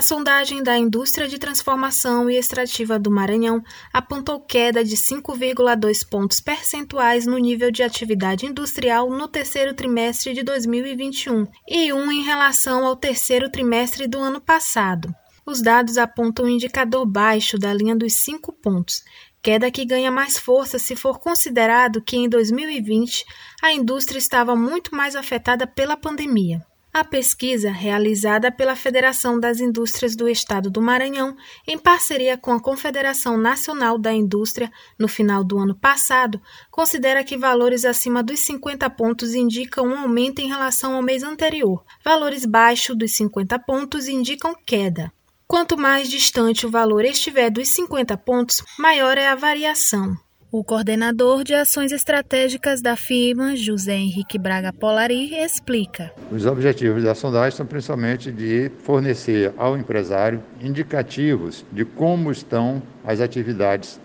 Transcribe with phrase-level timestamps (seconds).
[0.00, 6.40] A sondagem da Indústria de Transformação e Extrativa do Maranhão apontou queda de 5,2 pontos
[6.40, 12.86] percentuais no nível de atividade industrial no terceiro trimestre de 2021 e um em relação
[12.86, 15.14] ao terceiro trimestre do ano passado.
[15.44, 19.02] Os dados apontam um indicador baixo da linha dos 5 pontos,
[19.42, 23.22] queda que ganha mais força se for considerado que em 2020
[23.62, 26.69] a indústria estava muito mais afetada pela pandemia.
[26.92, 32.60] A pesquisa, realizada pela Federação das Indústrias do Estado do Maranhão, em parceria com a
[32.60, 38.90] Confederação Nacional da Indústria, no final do ano passado, considera que valores acima dos 50
[38.90, 41.84] pontos indicam um aumento em relação ao mês anterior.
[42.04, 45.12] Valores abaixo dos 50 pontos indicam queda.
[45.46, 50.16] Quanto mais distante o valor estiver dos 50 pontos, maior é a variação.
[50.52, 56.12] O coordenador de ações estratégicas da firma, José Henrique Braga Polari, explica.
[56.28, 63.20] Os objetivos da sondagem são principalmente de fornecer ao empresário indicativos de como estão as
[63.20, 64.00] atividades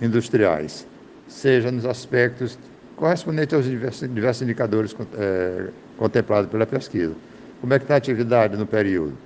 [0.00, 0.86] industriais,
[1.26, 2.56] seja nos aspectos
[2.94, 7.14] correspondentes aos diversos, indicadores é, contemplados pela pesquisa.
[7.60, 9.18] Como é que está a atividade no período?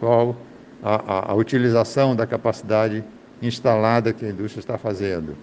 [0.00, 0.34] Qual
[0.82, 3.04] a, a, a utilização da capacidade
[3.42, 5.36] instalada que a indústria está fazendo.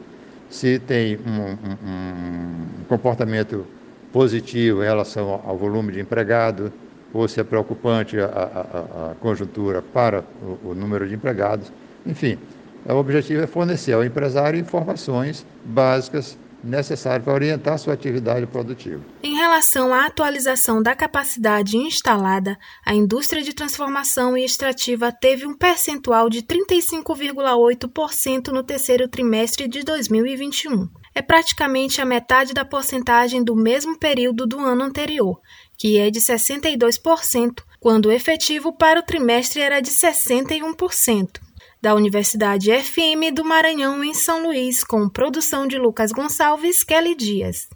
[0.50, 3.66] Se tem um, um, um comportamento
[4.12, 6.72] positivo em relação ao volume de empregado,
[7.14, 11.72] ou se é preocupante a, a, a conjuntura para o, o, número de empregados.
[12.06, 12.38] Enfim,
[12.86, 19.02] o objetivo é fornecer ao empresário informações básicas necessário para orientar sua atividade produtiva.
[19.24, 25.54] Em relação à atualização da capacidade instalada, a indústria de transformação e extrativa teve um
[25.54, 30.90] percentual de 35,8% no terceiro trimestre de 2021.
[31.14, 35.40] É praticamente a metade da porcentagem do mesmo período do ano anterior,
[35.78, 41.45] que é de 62%, quando o efetivo para o trimestre era de 61%
[41.86, 47.70] da Universidade FM do Maranhão, em São Luís, com produção de Lucas Gonçalves Kelly Dias.